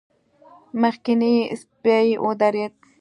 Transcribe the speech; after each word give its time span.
مخکينی 0.81 1.35
سپی 1.59 2.07
ودرېد. 2.23 2.73